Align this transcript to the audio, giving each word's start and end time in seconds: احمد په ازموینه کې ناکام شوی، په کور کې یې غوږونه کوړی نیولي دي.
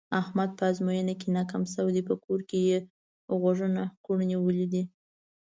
احمد 0.21 0.49
په 0.57 0.63
ازموینه 0.71 1.13
کې 1.19 1.27
ناکام 1.37 1.63
شوی، 1.73 2.01
په 2.09 2.15
کور 2.23 2.39
کې 2.49 2.59
یې 2.69 2.77
غوږونه 3.39 3.83
کوړی 4.05 4.25
نیولي 4.31 4.65
دي. 4.73 4.83